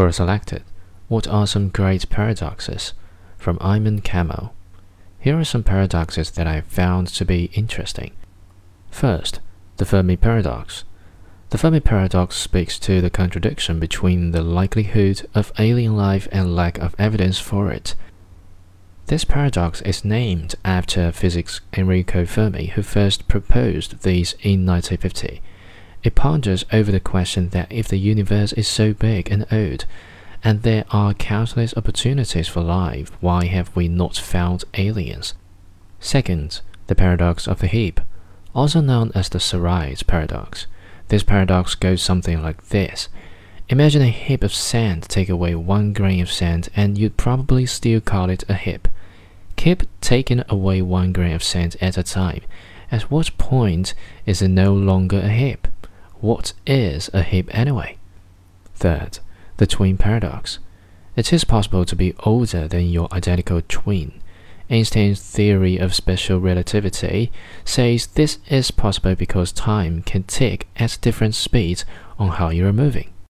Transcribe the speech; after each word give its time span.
Quora 0.00 0.14
selected 0.14 0.62
What 1.08 1.28
are 1.28 1.46
some 1.46 1.68
great 1.68 2.08
paradoxes? 2.08 2.94
from 3.36 3.58
Iman 3.60 4.00
Camo. 4.00 4.54
Here 5.18 5.38
are 5.38 5.44
some 5.44 5.62
paradoxes 5.62 6.30
that 6.30 6.46
I 6.46 6.62
found 6.62 7.08
to 7.08 7.26
be 7.26 7.50
interesting. 7.52 8.12
First, 8.90 9.40
the 9.76 9.84
Fermi 9.84 10.16
paradox. 10.16 10.84
The 11.50 11.58
Fermi 11.58 11.80
paradox 11.80 12.36
speaks 12.36 12.78
to 12.78 13.02
the 13.02 13.10
contradiction 13.10 13.78
between 13.78 14.30
the 14.30 14.40
likelihood 14.40 15.28
of 15.34 15.52
alien 15.58 15.98
life 15.98 16.26
and 16.32 16.56
lack 16.56 16.78
of 16.78 16.94
evidence 16.98 17.38
for 17.38 17.70
it. 17.70 17.94
This 19.08 19.26
paradox 19.26 19.82
is 19.82 20.02
named 20.02 20.54
after 20.64 21.12
physicist 21.12 21.60
Enrico 21.76 22.24
Fermi, 22.24 22.68
who 22.68 22.80
first 22.80 23.28
proposed 23.28 24.02
these 24.02 24.32
in 24.40 24.64
1950. 24.64 25.42
It 26.02 26.14
ponders 26.14 26.64
over 26.72 26.90
the 26.90 27.00
question 27.00 27.50
that 27.50 27.70
if 27.70 27.88
the 27.88 27.98
universe 27.98 28.52
is 28.54 28.66
so 28.66 28.94
big 28.94 29.30
and 29.30 29.46
old, 29.52 29.84
and 30.42 30.62
there 30.62 30.84
are 30.90 31.12
countless 31.12 31.74
opportunities 31.76 32.48
for 32.48 32.62
life, 32.62 33.10
why 33.20 33.44
have 33.44 33.74
we 33.76 33.88
not 33.88 34.16
found 34.16 34.64
aliens? 34.74 35.34
Second, 35.98 36.62
the 36.86 36.94
paradox 36.94 37.46
of 37.46 37.58
the 37.58 37.66
heap, 37.66 38.00
also 38.54 38.80
known 38.80 39.12
as 39.14 39.28
the 39.28 39.38
Sorites 39.38 40.02
paradox. 40.02 40.66
This 41.08 41.22
paradox 41.22 41.74
goes 41.74 42.02
something 42.02 42.42
like 42.42 42.68
this. 42.68 43.08
Imagine 43.68 44.02
a 44.02 44.08
heap 44.08 44.42
of 44.42 44.54
sand, 44.54 45.02
take 45.02 45.28
away 45.28 45.54
one 45.54 45.92
grain 45.92 46.22
of 46.22 46.32
sand, 46.32 46.70
and 46.74 46.96
you'd 46.96 47.16
probably 47.16 47.66
still 47.66 48.00
call 48.00 48.30
it 48.30 48.42
a 48.48 48.54
heap. 48.54 48.88
Keep 49.56 49.82
taking 50.00 50.42
away 50.48 50.80
one 50.80 51.12
grain 51.12 51.32
of 51.32 51.44
sand 51.44 51.76
at 51.80 51.98
a 51.98 52.02
time. 52.02 52.40
At 52.90 53.10
what 53.10 53.36
point 53.38 53.94
is 54.24 54.40
it 54.40 54.48
no 54.48 54.72
longer 54.72 55.18
a 55.18 55.28
heap? 55.28 55.68
What 56.20 56.52
is 56.66 57.08
a 57.14 57.22
heap 57.22 57.48
anyway? 57.56 57.96
Third, 58.74 59.20
the 59.56 59.66
twin 59.66 59.96
paradox. 59.96 60.58
It 61.16 61.32
is 61.32 61.44
possible 61.44 61.84
to 61.86 61.96
be 61.96 62.14
older 62.24 62.68
than 62.68 62.90
your 62.90 63.08
identical 63.12 63.62
twin. 63.66 64.20
Einstein's 64.70 65.20
theory 65.20 65.78
of 65.78 65.94
special 65.94 66.38
relativity 66.38 67.32
says 67.64 68.06
this 68.06 68.38
is 68.48 68.70
possible 68.70 69.14
because 69.14 69.50
time 69.50 70.02
can 70.02 70.22
tick 70.24 70.68
at 70.76 70.98
different 71.00 71.34
speeds 71.34 71.84
on 72.18 72.28
how 72.28 72.50
you 72.50 72.66
are 72.66 72.72
moving. 72.72 73.10